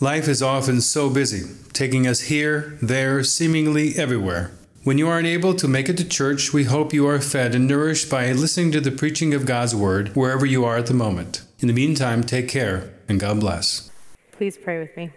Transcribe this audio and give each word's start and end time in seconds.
Life 0.00 0.28
is 0.28 0.42
often 0.42 0.82
so 0.82 1.08
busy, 1.08 1.54
taking 1.72 2.06
us 2.06 2.20
here, 2.20 2.76
there, 2.82 3.24
seemingly 3.24 3.96
everywhere. 3.96 4.50
When 4.84 4.98
you 4.98 5.08
are 5.08 5.18
unable 5.18 5.54
to 5.54 5.66
make 5.66 5.88
it 5.88 5.96
to 5.96 6.06
church, 6.06 6.52
we 6.52 6.64
hope 6.64 6.92
you 6.92 7.08
are 7.08 7.18
fed 7.18 7.54
and 7.54 7.66
nourished 7.66 8.10
by 8.10 8.30
listening 8.32 8.72
to 8.72 8.80
the 8.82 8.90
preaching 8.90 9.32
of 9.32 9.46
God's 9.46 9.74
Word 9.74 10.14
wherever 10.14 10.44
you 10.44 10.66
are 10.66 10.76
at 10.76 10.84
the 10.84 10.92
moment. 10.92 11.40
In 11.60 11.68
the 11.68 11.72
meantime, 11.72 12.22
take 12.22 12.46
care 12.46 12.92
and 13.08 13.18
God 13.18 13.40
bless. 13.40 13.90
Please 14.32 14.58
pray 14.58 14.78
with 14.78 14.94
me. 14.98 15.12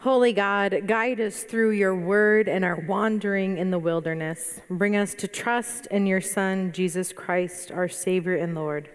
Holy 0.00 0.32
God, 0.32 0.88
guide 0.88 1.20
us 1.20 1.44
through 1.44 1.70
your 1.70 1.94
word 1.94 2.48
and 2.48 2.64
our 2.64 2.80
wandering 2.88 3.58
in 3.58 3.70
the 3.70 3.78
wilderness. 3.78 4.60
Bring 4.68 4.96
us 4.96 5.14
to 5.14 5.28
trust 5.28 5.86
in 5.86 6.08
your 6.08 6.20
Son, 6.20 6.72
Jesus 6.72 7.12
Christ, 7.12 7.70
our 7.70 7.88
Savior 7.88 8.34
and 8.34 8.56
Lord. 8.56 8.90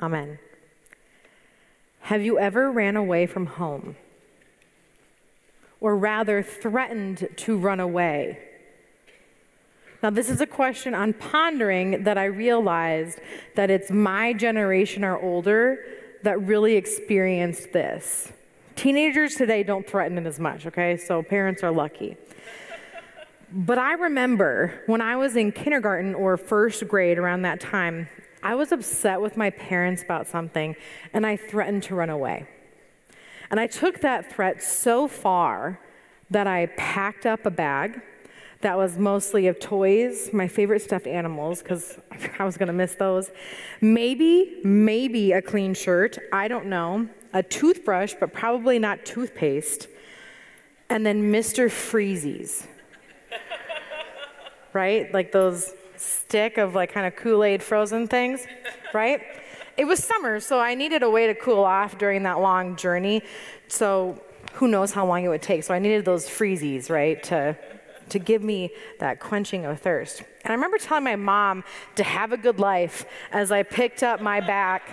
Amen. 0.00 0.38
Have 2.02 2.22
you 2.22 2.38
ever 2.38 2.70
ran 2.70 2.96
away 2.96 3.26
from 3.26 3.46
home? 3.46 3.96
Or 5.80 5.96
rather, 5.96 6.42
threatened 6.42 7.28
to 7.36 7.56
run 7.56 7.80
away? 7.80 8.38
Now, 10.02 10.10
this 10.10 10.28
is 10.28 10.40
a 10.40 10.46
question 10.46 10.94
on 10.94 11.12
pondering 11.12 12.02
that 12.02 12.18
I 12.18 12.24
realized 12.24 13.20
that 13.54 13.70
it's 13.70 13.90
my 13.90 14.32
generation 14.32 15.04
or 15.04 15.16
older 15.16 15.78
that 16.24 16.40
really 16.42 16.74
experienced 16.74 17.72
this. 17.72 18.32
Teenagers 18.74 19.36
today 19.36 19.62
don't 19.62 19.86
threaten 19.86 20.18
it 20.18 20.26
as 20.26 20.40
much, 20.40 20.66
okay? 20.66 20.96
So 20.96 21.22
parents 21.22 21.62
are 21.62 21.70
lucky. 21.70 22.16
But 23.52 23.78
I 23.78 23.92
remember 23.92 24.82
when 24.86 25.00
I 25.00 25.14
was 25.14 25.36
in 25.36 25.52
kindergarten 25.52 26.16
or 26.16 26.36
first 26.36 26.88
grade 26.88 27.18
around 27.18 27.42
that 27.42 27.60
time, 27.60 28.08
I 28.42 28.54
was 28.54 28.72
upset 28.72 29.20
with 29.20 29.36
my 29.36 29.50
parents 29.50 30.02
about 30.02 30.26
something 30.26 30.74
and 31.12 31.26
I 31.26 31.36
threatened 31.36 31.84
to 31.84 31.94
run 31.94 32.10
away. 32.10 32.46
And 33.50 33.60
I 33.60 33.66
took 33.66 34.00
that 34.00 34.32
threat 34.32 34.62
so 34.62 35.06
far 35.06 35.78
that 36.30 36.46
I 36.46 36.66
packed 36.76 37.26
up 37.26 37.46
a 37.46 37.50
bag 37.50 38.00
that 38.62 38.76
was 38.76 38.96
mostly 38.96 39.48
of 39.48 39.58
toys, 39.60 40.30
my 40.32 40.48
favorite 40.48 40.80
stuffed 40.80 41.06
animals, 41.06 41.62
because 41.62 41.98
I 42.38 42.44
was 42.44 42.56
gonna 42.56 42.72
miss 42.72 42.94
those. 42.94 43.30
Maybe, 43.80 44.60
maybe 44.64 45.32
a 45.32 45.42
clean 45.42 45.74
shirt, 45.74 46.18
I 46.32 46.48
don't 46.48 46.66
know. 46.66 47.08
A 47.34 47.42
toothbrush, 47.42 48.14
but 48.18 48.32
probably 48.32 48.78
not 48.78 49.04
toothpaste. 49.04 49.88
And 50.88 51.04
then 51.04 51.32
Mr. 51.32 51.66
Freezies. 51.66 52.66
right? 54.72 55.12
Like 55.12 55.32
those 55.32 55.74
stick 56.02 56.58
of 56.58 56.74
like 56.74 56.92
kind 56.92 57.06
of 57.06 57.16
Kool 57.16 57.44
Aid 57.44 57.62
frozen 57.62 58.06
things, 58.06 58.46
right? 58.92 59.20
It 59.76 59.86
was 59.86 60.04
summer, 60.04 60.38
so 60.40 60.60
I 60.60 60.74
needed 60.74 61.02
a 61.02 61.08
way 61.08 61.26
to 61.26 61.34
cool 61.34 61.64
off 61.64 61.96
during 61.96 62.24
that 62.24 62.40
long 62.40 62.76
journey. 62.76 63.22
So 63.68 64.20
who 64.54 64.68
knows 64.68 64.92
how 64.92 65.06
long 65.06 65.24
it 65.24 65.28
would 65.28 65.42
take. 65.42 65.64
So 65.64 65.72
I 65.72 65.78
needed 65.78 66.04
those 66.04 66.28
freezies, 66.28 66.90
right, 66.90 67.22
to, 67.24 67.56
to 68.10 68.18
give 68.18 68.42
me 68.42 68.70
that 68.98 69.18
quenching 69.18 69.64
of 69.64 69.80
thirst. 69.80 70.20
And 70.44 70.52
I 70.52 70.54
remember 70.54 70.76
telling 70.76 71.04
my 71.04 71.16
mom 71.16 71.64
to 71.96 72.04
have 72.04 72.32
a 72.32 72.36
good 72.36 72.58
life 72.58 73.06
as 73.30 73.50
I 73.50 73.62
picked 73.62 74.02
up 74.02 74.20
my 74.20 74.40
bag. 74.40 74.82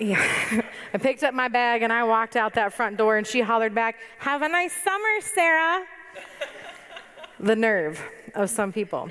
Yeah. 0.00 0.20
I 0.94 0.98
picked 0.98 1.22
up 1.22 1.34
my 1.34 1.46
bag 1.46 1.82
and 1.82 1.92
I 1.92 2.02
walked 2.02 2.34
out 2.34 2.54
that 2.54 2.72
front 2.72 2.96
door 2.96 3.16
and 3.16 3.24
she 3.24 3.40
hollered 3.40 3.76
back, 3.76 3.96
Have 4.18 4.42
a 4.42 4.48
nice 4.48 4.72
summer, 4.72 5.20
Sarah. 5.20 5.84
the 7.38 7.54
nerve 7.54 8.02
of 8.34 8.50
some 8.50 8.72
people 8.72 9.08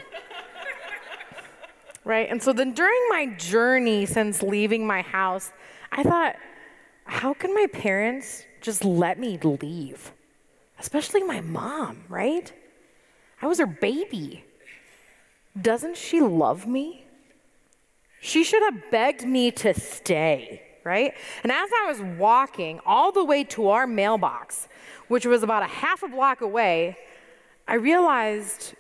right? 2.08 2.30
And 2.30 2.42
so 2.42 2.54
then 2.54 2.72
during 2.72 3.00
my 3.10 3.28
journey 3.38 4.06
since 4.06 4.42
leaving 4.42 4.88
my 4.88 5.02
house, 5.02 5.52
I 5.92 6.04
thought, 6.04 6.38
how 7.04 7.34
can 7.34 7.54
my 7.54 7.68
parents 7.72 8.46
just 8.62 8.86
let 8.86 9.20
me 9.20 9.38
leave? 9.38 10.14
Especially 10.80 11.22
my 11.22 11.42
mom, 11.42 12.06
right? 12.08 12.52
I 13.42 13.48
was 13.48 13.60
her 13.60 13.68
baby. 13.68 14.46
Doesn't 15.62 15.98
she 15.98 16.22
love 16.22 16.66
me? 16.66 17.06
She 18.22 18.44
should 18.44 18.64
have 18.64 18.90
begged 18.90 19.26
me 19.26 19.52
to 19.52 19.74
stay, 19.74 20.62
right? 20.86 21.14
And 21.44 21.52
as 21.52 21.70
I 21.84 21.88
was 21.88 22.02
walking 22.18 22.80
all 22.86 23.12
the 23.12 23.24
way 23.24 23.44
to 23.46 23.68
our 23.68 23.86
mailbox, 23.86 24.70
which 25.10 25.26
was 25.26 25.44
about 25.44 25.62
a 25.62 25.68
half 25.68 26.04
a 26.04 26.08
block 26.08 26.40
away, 26.40 26.98
I 27.68 27.76
realized 27.76 28.76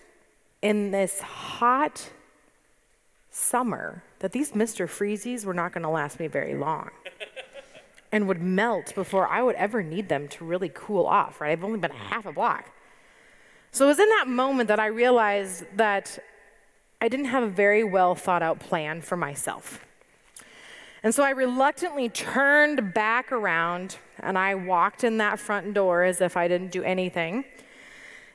in 0.61 0.91
this 0.91 1.19
hot, 1.19 2.09
summer 3.37 4.03
that 4.19 4.31
these 4.31 4.51
Mr. 4.51 4.87
Freezies 4.87 5.45
were 5.45 5.53
not 5.53 5.71
going 5.71 5.83
to 5.83 5.89
last 5.89 6.19
me 6.19 6.27
very 6.27 6.55
long 6.55 6.89
and 8.11 8.27
would 8.27 8.41
melt 8.41 8.93
before 8.95 9.27
I 9.27 9.43
would 9.43 9.55
ever 9.55 9.83
need 9.83 10.09
them 10.09 10.27
to 10.29 10.45
really 10.45 10.71
cool 10.73 11.05
off, 11.05 11.39
right? 11.39 11.51
I've 11.51 11.63
only 11.63 11.79
been 11.79 11.91
a 11.91 11.95
half 11.95 12.25
a 12.25 12.31
block. 12.31 12.71
So 13.71 13.85
it 13.85 13.89
was 13.89 13.99
in 13.99 14.09
that 14.09 14.27
moment 14.27 14.67
that 14.69 14.79
I 14.79 14.87
realized 14.87 15.65
that 15.75 16.17
I 16.99 17.07
didn't 17.09 17.27
have 17.27 17.43
a 17.43 17.47
very 17.47 17.83
well 17.83 18.15
thought 18.15 18.41
out 18.41 18.59
plan 18.59 19.01
for 19.01 19.15
myself. 19.15 19.85
And 21.03 21.13
so 21.13 21.23
I 21.23 21.29
reluctantly 21.29 22.09
turned 22.09 22.93
back 22.93 23.31
around 23.31 23.97
and 24.19 24.35
I 24.37 24.55
walked 24.55 25.03
in 25.03 25.17
that 25.17 25.39
front 25.39 25.75
door 25.75 26.03
as 26.03 26.21
if 26.21 26.35
I 26.35 26.47
didn't 26.47 26.71
do 26.71 26.81
anything. 26.81 27.45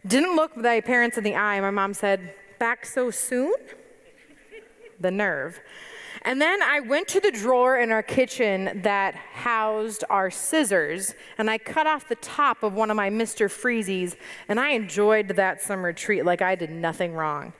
Didn't 0.07 0.37
look 0.37 0.57
my 0.57 0.81
parents 0.81 1.19
in 1.19 1.25
the 1.25 1.35
eye. 1.35 1.61
My 1.61 1.71
mom 1.71 1.93
said, 1.93 2.35
Back 2.61 2.87
so 2.87 3.11
soon? 3.11 3.53
The 5.03 5.11
nerve. 5.11 5.61
And 6.25 6.41
then 6.41 6.63
I 6.63 6.81
went 6.81 7.09
to 7.09 7.21
the 7.21 7.33
drawer 7.33 7.77
in 7.79 7.91
our 7.91 8.03
kitchen 8.03 8.83
that 8.83 9.15
housed 9.15 10.05
our 10.09 10.31
scissors, 10.31 11.15
and 11.37 11.51
I 11.51 11.59
cut 11.59 11.87
off 11.87 12.09
the 12.09 12.15
top 12.17 12.63
of 12.63 12.75
one 12.75 12.91
of 12.91 12.97
my 12.97 13.11
Mr. 13.11 13.51
Freezies, 13.51 14.17
and 14.49 14.61
I 14.61 14.71
enjoyed 14.71 15.29
that 15.29 15.61
summer 15.61 15.93
treat 15.93 16.25
like 16.25 16.41
I 16.41 16.55
did 16.55 16.71
nothing 16.71 17.15
wrong. 17.15 17.53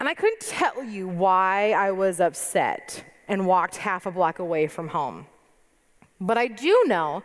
and 0.00 0.08
I 0.08 0.14
couldn't 0.14 0.40
tell 0.40 0.82
you 0.82 1.06
why 1.06 1.72
I 1.72 1.90
was 1.90 2.18
upset 2.18 3.04
and 3.28 3.46
walked 3.46 3.76
half 3.76 4.06
a 4.06 4.10
block 4.10 4.38
away 4.38 4.66
from 4.66 4.88
home. 4.88 5.26
But 6.18 6.38
I 6.38 6.46
do 6.46 6.84
know 6.86 7.24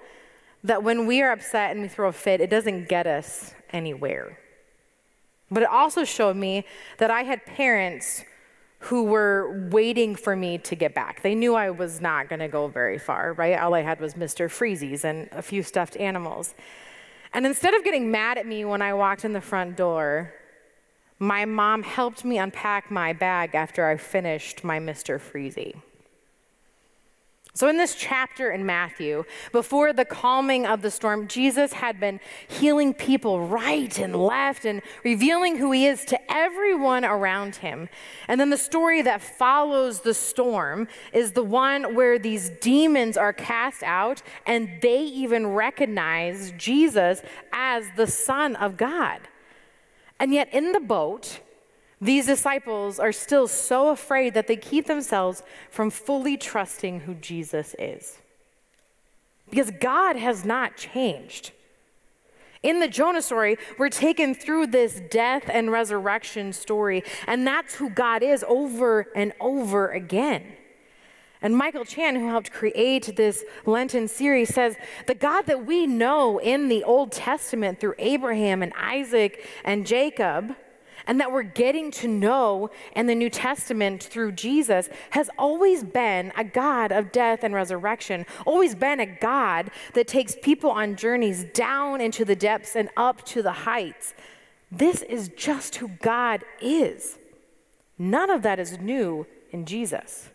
that 0.63 0.83
when 0.83 1.05
we 1.05 1.21
are 1.21 1.31
upset 1.31 1.71
and 1.71 1.81
we 1.81 1.87
throw 1.87 2.09
a 2.09 2.13
fit, 2.13 2.41
it 2.41 2.49
doesn't 2.49 2.89
get 2.89 3.07
us 3.07 3.53
anywhere. 3.71 4.37
But 5.49 5.63
it 5.63 5.69
also 5.69 6.03
showed 6.03 6.35
me 6.35 6.65
that 6.97 7.09
I 7.09 7.23
had 7.23 7.45
parents 7.45 8.25
who 8.79 9.03
were 9.03 9.67
waiting 9.71 10.15
for 10.15 10.35
me 10.35 10.57
to 10.59 10.75
get 10.75 10.93
back. 10.93 11.23
They 11.23 11.35
knew 11.35 11.55
I 11.55 11.71
was 11.71 11.99
not 11.99 12.29
going 12.29 12.39
to 12.39 12.47
go 12.47 12.67
very 12.67 12.99
far, 12.99 13.33
right? 13.33 13.57
All 13.59 13.73
I 13.73 13.81
had 13.81 13.99
was 13.99 14.13
Mr. 14.13 14.47
Freezies 14.47 15.03
and 15.03 15.29
a 15.31 15.41
few 15.41 15.63
stuffed 15.63 15.97
animals. 15.97 16.53
And 17.33 17.45
instead 17.45 17.73
of 17.73 17.83
getting 17.83 18.11
mad 18.11 18.37
at 18.37 18.45
me 18.45 18.65
when 18.65 18.81
I 18.81 18.93
walked 18.93 19.25
in 19.25 19.33
the 19.33 19.41
front 19.41 19.75
door, 19.75 20.33
my 21.19 21.45
mom 21.45 21.81
helped 21.81 22.23
me 22.23 22.37
unpack 22.37 22.91
my 22.91 23.13
bag 23.13 23.55
after 23.55 23.87
I 23.87 23.97
finished 23.97 24.63
my 24.63 24.79
Mr. 24.79 25.19
Freezy. 25.19 25.81
So, 27.57 27.67
in 27.69 27.77
this 27.77 27.95
chapter 27.95 28.51
in 28.51 28.67
Matthew, 28.67 29.23
before 29.51 29.91
the 29.91 30.05
calming 30.05 30.67
of 30.67 30.83
the 30.83 30.91
storm, 30.91 31.27
Jesus 31.27 31.73
had 31.73 31.99
been 31.99 32.19
healing 32.47 32.93
people 32.93 33.47
right 33.47 33.97
and 33.97 34.15
left 34.15 34.63
and 34.63 34.83
revealing 35.03 35.57
who 35.57 35.71
he 35.71 35.87
is 35.87 36.05
to 36.05 36.31
everyone 36.31 37.03
around 37.03 37.55
him. 37.55 37.89
And 38.27 38.39
then 38.39 38.51
the 38.51 38.57
story 38.57 39.01
that 39.01 39.23
follows 39.23 40.01
the 40.01 40.13
storm 40.13 40.87
is 41.13 41.31
the 41.31 41.41
one 41.41 41.95
where 41.95 42.19
these 42.19 42.51
demons 42.61 43.17
are 43.17 43.33
cast 43.33 43.81
out 43.81 44.21
and 44.45 44.69
they 44.83 45.01
even 45.01 45.47
recognize 45.47 46.53
Jesus 46.59 47.23
as 47.51 47.85
the 47.95 48.05
Son 48.05 48.55
of 48.55 48.77
God. 48.77 49.21
And 50.19 50.31
yet, 50.31 50.53
in 50.53 50.73
the 50.73 50.79
boat, 50.79 51.39
these 51.99 52.27
disciples 52.27 52.99
are 52.99 53.11
still 53.11 53.47
so 53.47 53.89
afraid 53.89 54.33
that 54.35 54.47
they 54.47 54.55
keep 54.55 54.85
themselves 54.85 55.41
from 55.69 55.89
fully 55.89 56.37
trusting 56.37 57.01
who 57.01 57.15
Jesus 57.15 57.75
is. 57.79 58.19
Because 59.49 59.71
God 59.71 60.15
has 60.15 60.45
not 60.45 60.77
changed. 60.77 61.51
In 62.61 62.79
the 62.79 62.87
Jonah 62.87 63.21
story, 63.21 63.57
we're 63.77 63.89
taken 63.89 64.35
through 64.35 64.67
this 64.67 65.01
death 65.09 65.43
and 65.47 65.71
resurrection 65.71 66.53
story, 66.53 67.03
and 67.25 67.47
that's 67.47 67.75
who 67.75 67.89
God 67.89 68.21
is 68.23 68.43
over 68.47 69.07
and 69.15 69.31
over 69.39 69.89
again. 69.89 70.43
And 71.41 71.55
Michael 71.55 71.85
Chan, 71.85 72.15
who 72.15 72.27
helped 72.27 72.51
create 72.51 73.15
this 73.15 73.43
Lenten 73.65 74.07
series, 74.07 74.53
says 74.53 74.75
the 75.05 75.13
God 75.13 75.45
that 75.45 75.65
we 75.65 75.85
know 75.85 76.39
in 76.39 76.67
the 76.67 76.83
Old 76.83 77.11
Testament 77.11 77.79
through 77.79 77.93
Abraham 77.99 78.63
and 78.63 78.73
Isaac 78.75 79.47
and 79.63 79.85
Jacob 79.85 80.55
and 81.07 81.19
that 81.19 81.31
we're 81.31 81.43
getting 81.43 81.89
to 81.91 82.07
know 82.07 82.69
in 82.95 83.07
the 83.07 83.15
New 83.15 83.29
Testament 83.29 84.03
through 84.03 84.33
Jesus 84.33 84.89
has 85.11 85.29
always 85.37 85.83
been 85.83 86.31
a 86.37 86.43
God 86.43 86.91
of 86.91 87.11
death 87.11 87.43
and 87.43 87.53
resurrection, 87.53 88.25
always 88.45 88.75
been 88.75 88.99
a 88.99 89.05
God 89.05 89.71
that 89.93 90.07
takes 90.07 90.35
people 90.41 90.69
on 90.69 90.95
journeys 90.95 91.45
down 91.53 92.01
into 92.01 92.25
the 92.25 92.35
depths 92.35 92.75
and 92.75 92.89
up 92.97 93.25
to 93.25 93.41
the 93.41 93.51
heights. 93.51 94.13
This 94.71 95.01
is 95.03 95.29
just 95.29 95.77
who 95.77 95.87
God 96.01 96.43
is. 96.61 97.17
None 97.97 98.29
of 98.29 98.43
that 98.43 98.59
is 98.59 98.77
new 98.77 99.25
in 99.51 99.65
Jesus. 99.65 100.29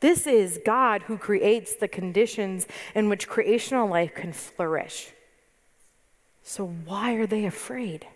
This 0.00 0.26
is 0.26 0.60
God 0.66 1.02
who 1.02 1.16
creates 1.16 1.76
the 1.76 1.88
conditions 1.88 2.66
in 2.94 3.08
which 3.08 3.28
creational 3.28 3.88
life 3.88 4.14
can 4.14 4.32
flourish. 4.32 5.12
So, 6.42 6.66
why 6.66 7.14
are 7.14 7.26
they 7.26 7.46
afraid? 7.46 8.06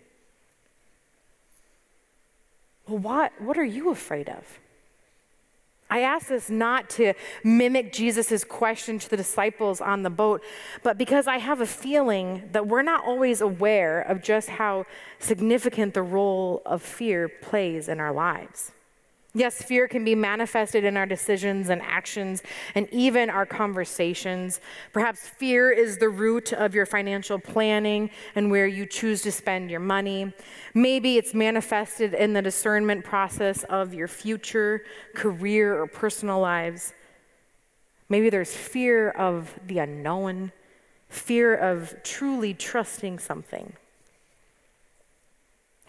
Well, 2.89 2.97
what, 2.97 3.39
what 3.39 3.57
are 3.57 3.63
you 3.63 3.91
afraid 3.91 4.29
of? 4.29 4.59
I 5.91 6.01
ask 6.01 6.27
this 6.27 6.49
not 6.49 6.89
to 6.91 7.13
mimic 7.43 7.93
Jesus' 7.93 8.43
question 8.43 8.97
to 8.99 9.09
the 9.09 9.17
disciples 9.17 9.79
on 9.79 10.01
the 10.01 10.09
boat, 10.09 10.43
but 10.83 10.97
because 10.97 11.27
I 11.27 11.37
have 11.37 11.61
a 11.61 11.67
feeling 11.67 12.49
that 12.51 12.67
we're 12.67 12.81
not 12.81 13.03
always 13.05 13.41
aware 13.41 14.01
of 14.01 14.23
just 14.23 14.49
how 14.49 14.85
significant 15.19 15.93
the 15.93 16.01
role 16.01 16.63
of 16.65 16.81
fear 16.81 17.27
plays 17.27 17.87
in 17.89 17.99
our 17.99 18.11
lives. 18.11 18.71
Yes, 19.35 19.61
fear 19.61 19.87
can 19.87 20.03
be 20.03 20.15
manifested 20.15 20.83
in 20.83 20.97
our 20.97 21.05
decisions 21.05 21.69
and 21.69 21.83
actions 21.83 22.41
and 22.73 22.89
even 22.91 23.29
our 23.29 23.45
conversations. 23.45 24.59
Perhaps 24.91 25.27
fear 25.27 25.71
is 25.71 25.99
the 25.99 26.09
root 26.09 26.51
of 26.51 26.73
your 26.73 26.87
financial 26.87 27.37
planning 27.37 28.09
and 28.33 28.49
where 28.49 28.65
you 28.65 28.87
choose 28.87 29.21
to 29.21 29.31
spend 29.31 29.69
your 29.69 29.81
money. 29.81 30.33
Maybe 30.73 31.17
it's 31.17 31.35
manifested 31.35 32.15
in 32.15 32.33
the 32.33 32.41
discernment 32.41 33.05
process 33.05 33.63
of 33.65 33.93
your 33.93 34.07
future, 34.07 34.83
career, 35.13 35.79
or 35.79 35.85
personal 35.85 36.39
lives. 36.39 36.93
Maybe 38.09 38.31
there's 38.31 38.55
fear 38.55 39.11
of 39.11 39.53
the 39.67 39.77
unknown, 39.77 40.51
fear 41.07 41.53
of 41.53 41.95
truly 42.01 42.55
trusting 42.55 43.19
something. 43.19 43.73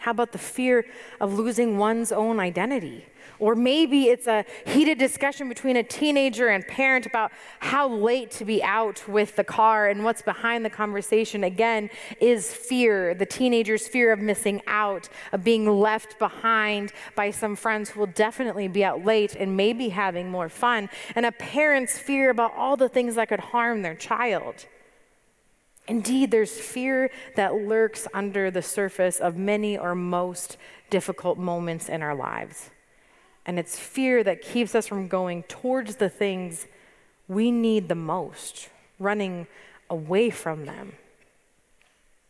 How 0.01 0.09
about 0.09 0.31
the 0.31 0.39
fear 0.39 0.83
of 1.19 1.37
losing 1.37 1.77
one's 1.77 2.11
own 2.11 2.39
identity? 2.39 3.05
Or 3.37 3.53
maybe 3.53 4.05
it's 4.05 4.25
a 4.25 4.45
heated 4.65 4.97
discussion 4.97 5.47
between 5.47 5.75
a 5.75 5.83
teenager 5.83 6.47
and 6.47 6.67
parent 6.67 7.05
about 7.05 7.31
how 7.59 7.87
late 7.87 8.31
to 8.31 8.45
be 8.45 8.63
out 8.63 9.07
with 9.07 9.35
the 9.35 9.43
car, 9.43 9.89
and 9.89 10.03
what's 10.03 10.23
behind 10.23 10.65
the 10.65 10.71
conversation, 10.71 11.43
again, 11.43 11.91
is 12.19 12.51
fear 12.51 13.13
the 13.13 13.27
teenager's 13.27 13.87
fear 13.87 14.11
of 14.11 14.19
missing 14.19 14.59
out, 14.65 15.07
of 15.33 15.43
being 15.43 15.67
left 15.67 16.17
behind 16.17 16.93
by 17.15 17.29
some 17.29 17.55
friends 17.55 17.91
who 17.91 17.99
will 17.99 18.07
definitely 18.07 18.67
be 18.67 18.83
out 18.83 19.05
late 19.05 19.35
and 19.35 19.55
maybe 19.55 19.89
having 19.89 20.31
more 20.31 20.49
fun, 20.49 20.89
and 21.15 21.27
a 21.27 21.31
parent's 21.31 21.99
fear 21.99 22.31
about 22.31 22.53
all 22.55 22.75
the 22.75 22.89
things 22.89 23.13
that 23.15 23.29
could 23.29 23.39
harm 23.39 23.83
their 23.83 23.95
child. 23.95 24.65
Indeed, 25.91 26.31
there's 26.31 26.57
fear 26.57 27.11
that 27.35 27.53
lurks 27.53 28.07
under 28.13 28.49
the 28.49 28.61
surface 28.61 29.19
of 29.19 29.35
many 29.35 29.77
or 29.77 29.93
most 29.93 30.55
difficult 30.89 31.37
moments 31.37 31.89
in 31.89 32.01
our 32.01 32.15
lives. 32.15 32.69
And 33.45 33.59
it's 33.59 33.77
fear 33.77 34.23
that 34.23 34.41
keeps 34.41 34.73
us 34.73 34.87
from 34.87 35.09
going 35.09 35.43
towards 35.43 35.97
the 35.97 36.07
things 36.07 36.65
we 37.27 37.51
need 37.51 37.89
the 37.89 37.95
most, 37.95 38.69
running 38.99 39.47
away 39.89 40.29
from 40.29 40.63
them. 40.63 40.93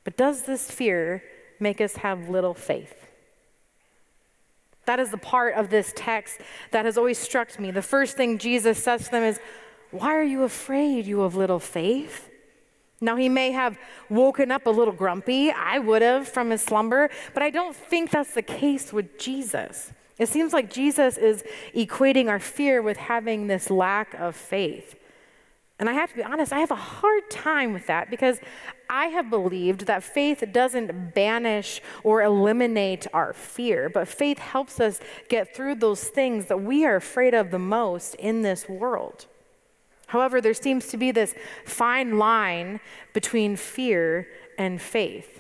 But 0.06 0.18
does 0.18 0.42
this 0.42 0.72
fear 0.72 1.22
make 1.60 1.80
us 1.80 1.98
have 1.98 2.30
little 2.30 2.56
faith? 2.56 3.12
That 4.88 5.00
is 5.00 5.12
the 5.12 5.20
part 5.20 5.54
of 5.54 5.70
this 5.70 5.94
text 5.96 6.40
that 6.72 6.86
has 6.86 6.98
always 6.98 7.20
struck 7.20 7.60
me. 7.60 7.70
The 7.70 7.84
first 7.84 8.18
thing 8.18 8.40
Jesus 8.40 8.84
says 8.84 9.06
to 9.06 9.12
them 9.12 9.22
is, 9.22 9.40
Why 9.92 10.16
are 10.16 10.24
you 10.24 10.42
afraid, 10.42 11.06
you 11.06 11.22
of 11.22 11.36
little 11.36 11.60
faith? 11.60 12.31
Now, 13.04 13.16
he 13.16 13.30
may 13.30 13.52
have 13.52 13.80
woken 14.10 14.52
up 14.52 14.68
a 14.68 14.70
little 14.70 14.94
grumpy. 14.94 15.50
I 15.50 15.80
would 15.80 16.04
have 16.04 16.28
from 16.28 16.52
his 16.52 16.62
slumber, 16.62 17.10
but 17.34 17.42
I 17.42 17.50
don't 17.50 17.76
think 17.76 18.12
that's 18.12 18.36
the 18.36 18.44
case 18.44 18.94
with 18.94 19.18
Jesus. 19.18 19.92
It 20.20 20.30
seems 20.30 20.54
like 20.54 20.72
Jesus 20.72 21.18
is 21.18 21.44
equating 21.76 22.30
our 22.30 22.40
fear 22.40 22.84
with 22.84 22.98
having 22.98 23.48
this 23.48 23.72
lack 23.72 24.14
of 24.14 24.36
faith. 24.36 24.96
And 25.80 25.90
I 25.90 25.94
have 25.94 26.12
to 26.12 26.16
be 26.16 26.24
honest, 26.24 26.54
I 26.54 26.60
have 26.60 26.70
a 26.70 26.76
hard 26.76 27.28
time 27.32 27.74
with 27.74 27.88
that 27.88 28.12
because 28.12 28.40
I 28.88 29.08
have 29.08 29.32
believed 29.32 29.88
that 29.88 30.04
faith 30.04 30.44
doesn't 30.52 31.16
banish 31.16 31.82
or 32.04 32.22
eliminate 32.22 33.08
our 33.14 33.34
fear, 33.34 33.90
but 33.90 34.08
faith 34.08 34.38
helps 34.38 34.80
us 34.80 35.00
get 35.28 35.56
through 35.56 35.76
those 35.76 36.04
things 36.04 36.46
that 36.46 36.62
we 36.62 36.86
are 36.86 36.98
afraid 36.98 37.34
of 37.34 37.50
the 37.50 37.58
most 37.58 38.14
in 38.16 38.44
this 38.44 38.70
world. 38.70 39.26
However, 40.12 40.42
there 40.42 40.54
seems 40.54 40.88
to 40.88 40.98
be 40.98 41.12
this 41.12 41.34
fine 41.64 42.18
line 42.18 42.82
between 43.14 43.56
fear 43.56 44.28
and 44.58 44.82
faith. 44.82 45.40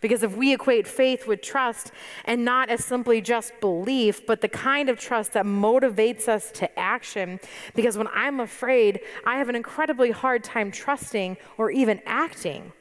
Because 0.00 0.24
if 0.24 0.36
we 0.36 0.52
equate 0.52 0.88
faith 0.88 1.28
with 1.28 1.40
trust 1.40 1.92
and 2.24 2.44
not 2.44 2.68
as 2.68 2.84
simply 2.84 3.20
just 3.20 3.52
belief, 3.60 4.26
but 4.26 4.40
the 4.40 4.48
kind 4.48 4.88
of 4.88 4.98
trust 4.98 5.34
that 5.34 5.44
motivates 5.44 6.26
us 6.26 6.50
to 6.52 6.66
action, 6.76 7.38
because 7.76 7.96
when 7.96 8.08
I'm 8.08 8.40
afraid, 8.40 8.98
I 9.24 9.38
have 9.38 9.48
an 9.48 9.54
incredibly 9.54 10.10
hard 10.10 10.42
time 10.42 10.72
trusting 10.72 11.36
or 11.56 11.70
even 11.70 12.00
acting 12.04 12.72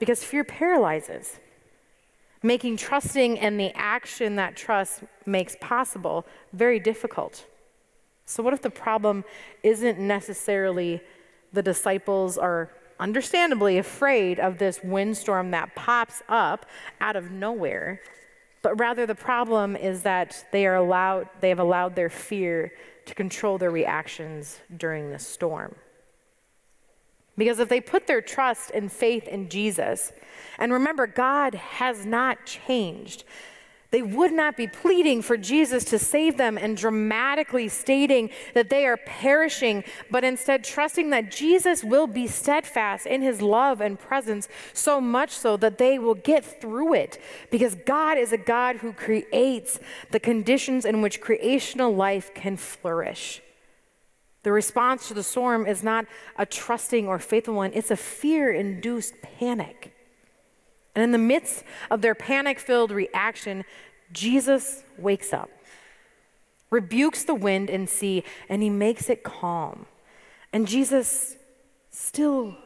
because 0.00 0.24
fear 0.24 0.42
paralyzes, 0.42 1.38
making 2.42 2.78
trusting 2.78 3.38
and 3.38 3.60
the 3.60 3.70
action 3.76 4.34
that 4.36 4.56
trust 4.56 5.04
makes 5.24 5.54
possible 5.60 6.26
very 6.52 6.80
difficult. 6.80 7.46
So, 8.26 8.42
what 8.42 8.54
if 8.54 8.62
the 8.62 8.70
problem 8.70 9.24
isn't 9.62 9.98
necessarily 9.98 11.02
the 11.52 11.62
disciples 11.62 12.36
are 12.36 12.70
understandably 12.98 13.78
afraid 13.78 14.38
of 14.38 14.58
this 14.58 14.80
windstorm 14.82 15.50
that 15.52 15.74
pops 15.74 16.22
up 16.28 16.66
out 17.00 17.16
of 17.16 17.30
nowhere. 17.30 18.00
But 18.62 18.78
rather, 18.78 19.06
the 19.06 19.14
problem 19.14 19.76
is 19.76 20.02
that 20.02 20.46
they 20.52 20.66
are 20.66 20.76
allowed, 20.76 21.28
they 21.40 21.48
have 21.48 21.58
allowed 21.58 21.94
their 21.94 22.10
fear 22.10 22.72
to 23.06 23.14
control 23.14 23.58
their 23.58 23.70
reactions 23.70 24.60
during 24.76 25.10
the 25.10 25.18
storm. 25.18 25.74
Because 27.36 27.58
if 27.58 27.68
they 27.68 27.80
put 27.80 28.06
their 28.06 28.22
trust 28.22 28.70
and 28.72 28.90
faith 28.90 29.26
in 29.26 29.48
Jesus, 29.48 30.12
and 30.58 30.72
remember, 30.72 31.06
God 31.06 31.54
has 31.54 32.06
not 32.06 32.46
changed. 32.46 33.24
They 33.94 34.02
would 34.02 34.32
not 34.32 34.56
be 34.56 34.66
pleading 34.66 35.22
for 35.22 35.36
Jesus 35.36 35.84
to 35.84 36.00
save 36.00 36.36
them 36.36 36.58
and 36.58 36.76
dramatically 36.76 37.68
stating 37.68 38.30
that 38.52 38.68
they 38.68 38.86
are 38.86 38.96
perishing, 38.96 39.84
but 40.10 40.24
instead 40.24 40.64
trusting 40.64 41.10
that 41.10 41.30
Jesus 41.30 41.84
will 41.84 42.08
be 42.08 42.26
steadfast 42.26 43.06
in 43.06 43.22
his 43.22 43.40
love 43.40 43.80
and 43.80 43.96
presence, 43.96 44.48
so 44.72 45.00
much 45.00 45.30
so 45.30 45.56
that 45.58 45.78
they 45.78 46.00
will 46.00 46.16
get 46.16 46.44
through 46.44 46.94
it. 46.94 47.22
Because 47.52 47.76
God 47.86 48.18
is 48.18 48.32
a 48.32 48.36
God 48.36 48.78
who 48.78 48.92
creates 48.92 49.78
the 50.10 50.18
conditions 50.18 50.84
in 50.84 51.00
which 51.00 51.20
creational 51.20 51.94
life 51.94 52.34
can 52.34 52.56
flourish. 52.56 53.42
The 54.42 54.50
response 54.50 55.06
to 55.06 55.14
the 55.14 55.22
storm 55.22 55.68
is 55.68 55.84
not 55.84 56.06
a 56.36 56.46
trusting 56.46 57.06
or 57.06 57.20
faithful 57.20 57.54
one, 57.54 57.70
it's 57.72 57.92
a 57.92 57.96
fear 57.96 58.52
induced 58.52 59.14
panic. 59.38 59.93
And 60.94 61.02
in 61.02 61.10
the 61.12 61.18
midst 61.18 61.64
of 61.90 62.02
their 62.02 62.14
panic 62.14 62.58
filled 62.58 62.90
reaction, 62.90 63.64
Jesus 64.12 64.84
wakes 64.96 65.32
up, 65.32 65.50
rebukes 66.70 67.24
the 67.24 67.34
wind 67.34 67.68
and 67.68 67.88
sea, 67.88 68.22
and 68.48 68.62
he 68.62 68.70
makes 68.70 69.10
it 69.10 69.22
calm. 69.22 69.86
And 70.52 70.68
Jesus 70.68 71.36
still 71.90 72.56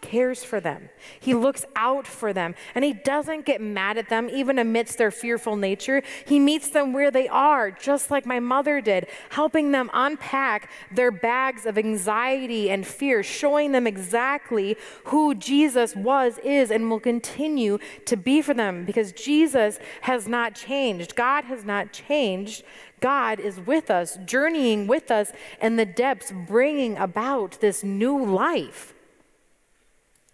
cares 0.00 0.44
for 0.44 0.60
them. 0.60 0.88
He 1.18 1.34
looks 1.34 1.64
out 1.74 2.06
for 2.06 2.32
them 2.32 2.54
and 2.74 2.84
he 2.84 2.92
doesn't 2.92 3.44
get 3.44 3.60
mad 3.60 3.98
at 3.98 4.08
them 4.08 4.28
even 4.32 4.58
amidst 4.58 4.98
their 4.98 5.10
fearful 5.10 5.56
nature. 5.56 6.02
He 6.26 6.38
meets 6.38 6.70
them 6.70 6.92
where 6.92 7.10
they 7.10 7.28
are, 7.28 7.70
just 7.70 8.10
like 8.10 8.26
my 8.26 8.40
mother 8.40 8.80
did, 8.80 9.06
helping 9.30 9.72
them 9.72 9.90
unpack 9.92 10.70
their 10.92 11.10
bags 11.10 11.66
of 11.66 11.78
anxiety 11.78 12.70
and 12.70 12.86
fear, 12.86 13.22
showing 13.22 13.72
them 13.72 13.86
exactly 13.86 14.76
who 15.04 15.34
Jesus 15.34 15.94
was, 15.94 16.38
is, 16.44 16.70
and 16.70 16.90
will 16.90 17.00
continue 17.00 17.78
to 18.04 18.16
be 18.16 18.42
for 18.42 18.54
them 18.54 18.84
because 18.84 19.12
Jesus 19.12 19.78
has 20.02 20.26
not 20.28 20.54
changed. 20.54 21.16
God 21.16 21.44
has 21.44 21.64
not 21.64 21.92
changed. 21.92 22.62
God 23.00 23.38
is 23.40 23.60
with 23.60 23.90
us, 23.90 24.18
journeying 24.24 24.86
with 24.86 25.10
us 25.10 25.32
in 25.60 25.76
the 25.76 25.84
depths, 25.84 26.32
bringing 26.46 26.96
about 26.96 27.60
this 27.60 27.84
new 27.84 28.24
life. 28.24 28.94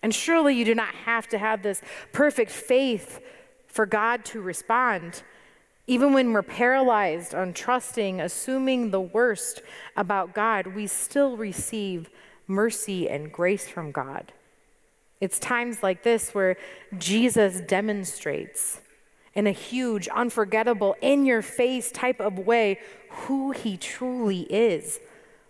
And 0.03 0.15
surely 0.15 0.55
you 0.55 0.65
do 0.65 0.75
not 0.75 0.95
have 0.95 1.29
to 1.29 1.39
have 1.39 1.63
this 1.63 1.81
perfect 2.13 2.51
faith 2.51 3.21
for 3.67 3.87
God 3.87 4.25
to 4.27 4.41
respond. 4.41 5.23
Even 5.87 6.13
when 6.13 6.33
we're 6.33 6.43
paralyzed 6.43 7.35
on 7.35 7.53
trusting, 7.53 8.21
assuming 8.21 8.91
the 8.91 9.01
worst 9.01 9.63
about 9.97 10.35
God, 10.35 10.69
we 10.69 10.87
still 10.87 11.37
receive 11.37 12.11
mercy 12.47 13.09
and 13.09 13.33
grace 13.33 13.69
from 13.69 13.93
God. 13.93 14.33
It's 15.21 15.39
times 15.39 15.83
like 15.83 16.03
this 16.03 16.35
where 16.35 16.57
Jesus 16.99 17.61
demonstrates 17.61 18.81
in 19.35 19.47
a 19.47 19.53
huge, 19.53 20.09
unforgettable, 20.09 20.97
in 21.01 21.25
your 21.25 21.43
face 21.43 21.91
type 21.91 22.21
of 22.21 22.39
way 22.39 22.79
who 23.09 23.53
he 23.53 23.77
truly 23.77 24.41
is 24.43 24.99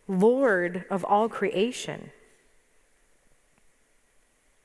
Lord 0.06 0.84
of 0.90 1.04
all 1.04 1.28
creation. 1.28 2.10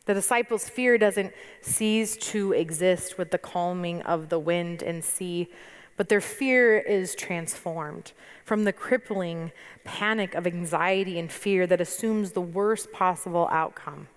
The 0.07 0.13
disciples' 0.13 0.69
fear 0.69 0.97
doesn't 0.97 1.33
cease 1.61 2.15
to 2.31 2.53
exist 2.53 3.17
with 3.17 3.31
the 3.31 3.37
calming 3.37 4.01
of 4.03 4.29
the 4.29 4.39
wind 4.39 4.81
and 4.81 5.03
sea, 5.03 5.49
but 5.97 6.07
their 6.07 6.21
fear 6.21 6.77
is 6.77 7.13
transformed 7.13 8.13
from 8.45 8.63
the 8.63 8.71
crippling 8.71 9.51
panic 9.83 10.33
of 10.33 10.47
anxiety 10.47 11.19
and 11.19 11.29
fear 11.29 11.67
that 11.67 11.81
assumes 11.81 12.31
the 12.31 12.41
worst 12.41 12.93
possible 12.93 13.49
outcome 13.51 14.07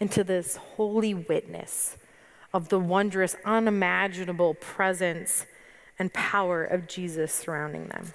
into 0.00 0.24
this 0.24 0.56
holy 0.56 1.14
witness 1.14 1.96
of 2.52 2.68
the 2.68 2.80
wondrous, 2.80 3.36
unimaginable 3.44 4.54
presence 4.54 5.46
and 5.96 6.12
power 6.12 6.64
of 6.64 6.88
Jesus 6.88 7.32
surrounding 7.32 7.86
them. 7.86 8.14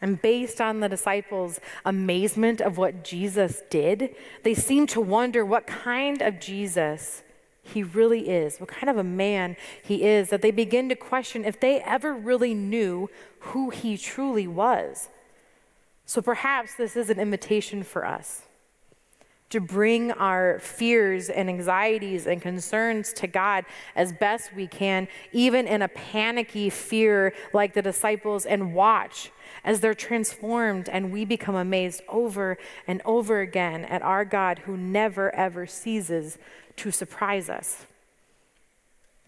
And 0.00 0.22
based 0.22 0.60
on 0.60 0.80
the 0.80 0.88
disciples' 0.88 1.60
amazement 1.84 2.60
of 2.60 2.78
what 2.78 3.02
Jesus 3.02 3.62
did, 3.68 4.14
they 4.44 4.54
seem 4.54 4.86
to 4.88 5.00
wonder 5.00 5.44
what 5.44 5.66
kind 5.66 6.22
of 6.22 6.38
Jesus 6.38 7.22
he 7.62 7.82
really 7.82 8.28
is, 8.28 8.58
what 8.58 8.68
kind 8.68 8.88
of 8.88 8.96
a 8.96 9.04
man 9.04 9.56
he 9.82 10.04
is, 10.04 10.30
that 10.30 10.40
they 10.40 10.50
begin 10.50 10.88
to 10.88 10.94
question 10.94 11.44
if 11.44 11.60
they 11.60 11.80
ever 11.80 12.14
really 12.14 12.54
knew 12.54 13.10
who 13.40 13.70
he 13.70 13.98
truly 13.98 14.46
was. 14.46 15.08
So 16.06 16.22
perhaps 16.22 16.74
this 16.74 16.96
is 16.96 17.10
an 17.10 17.18
invitation 17.18 17.82
for 17.82 18.06
us 18.06 18.42
to 19.50 19.60
bring 19.60 20.12
our 20.12 20.58
fears 20.58 21.30
and 21.30 21.48
anxieties 21.48 22.26
and 22.26 22.42
concerns 22.42 23.12
to 23.14 23.26
God 23.26 23.64
as 23.96 24.12
best 24.12 24.54
we 24.54 24.66
can, 24.66 25.08
even 25.32 25.66
in 25.66 25.82
a 25.82 25.88
panicky 25.88 26.68
fear 26.68 27.32
like 27.52 27.74
the 27.74 27.82
disciples, 27.82 28.44
and 28.44 28.74
watch 28.74 29.30
as 29.64 29.80
they're 29.80 29.94
transformed 29.94 30.88
and 30.88 31.12
we 31.12 31.24
become 31.24 31.54
amazed 31.54 32.02
over 32.08 32.58
and 32.86 33.00
over 33.04 33.40
again 33.40 33.84
at 33.86 34.02
our 34.02 34.24
God 34.24 34.60
who 34.60 34.76
never 34.76 35.34
ever 35.34 35.66
ceases 35.66 36.38
to 36.76 36.90
surprise 36.90 37.48
us. 37.48 37.86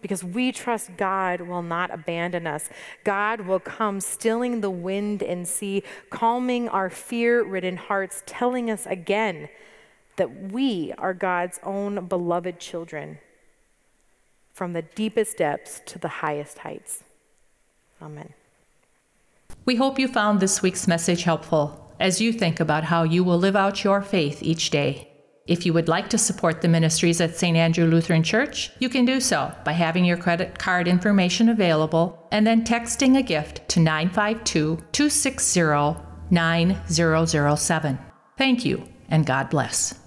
Because 0.01 0.23
we 0.23 0.51
trust 0.51 0.97
God 0.97 1.41
will 1.41 1.61
not 1.61 1.91
abandon 1.91 2.47
us. 2.47 2.69
God 3.03 3.41
will 3.41 3.59
come 3.59 4.01
stilling 4.01 4.61
the 4.61 4.71
wind 4.71 5.21
and 5.21 5.47
sea, 5.47 5.83
calming 6.09 6.67
our 6.69 6.89
fear 6.89 7.43
ridden 7.43 7.77
hearts, 7.77 8.23
telling 8.25 8.71
us 8.71 8.87
again 8.87 9.47
that 10.17 10.51
we 10.51 10.93
are 10.97 11.13
God's 11.13 11.59
own 11.63 12.05
beloved 12.05 12.59
children 12.59 13.19
from 14.53 14.73
the 14.73 14.81
deepest 14.81 15.37
depths 15.37 15.81
to 15.85 15.99
the 15.99 16.07
highest 16.07 16.59
heights. 16.59 17.03
Amen. 18.01 18.33
We 19.65 19.75
hope 19.75 19.99
you 19.99 20.07
found 20.07 20.39
this 20.39 20.61
week's 20.61 20.87
message 20.87 21.23
helpful 21.23 21.93
as 21.99 22.19
you 22.19 22.33
think 22.33 22.59
about 22.59 22.83
how 22.83 23.03
you 23.03 23.23
will 23.23 23.37
live 23.37 23.55
out 23.55 23.83
your 23.83 24.01
faith 24.01 24.41
each 24.41 24.69
day. 24.71 25.07
If 25.47 25.65
you 25.65 25.73
would 25.73 25.87
like 25.87 26.09
to 26.09 26.17
support 26.17 26.61
the 26.61 26.67
ministries 26.67 27.19
at 27.19 27.35
St. 27.35 27.57
Andrew 27.57 27.85
Lutheran 27.85 28.23
Church, 28.23 28.71
you 28.79 28.89
can 28.89 29.05
do 29.05 29.19
so 29.19 29.53
by 29.63 29.73
having 29.73 30.05
your 30.05 30.17
credit 30.17 30.57
card 30.57 30.87
information 30.87 31.49
available 31.49 32.27
and 32.31 32.45
then 32.45 32.63
texting 32.63 33.17
a 33.17 33.23
gift 33.23 33.67
to 33.69 33.79
952 33.79 34.77
260 34.91 36.01
9007. 36.29 37.99
Thank 38.37 38.65
you, 38.65 38.87
and 39.09 39.25
God 39.25 39.49
bless. 39.49 40.00